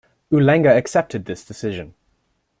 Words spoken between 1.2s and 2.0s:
this decision.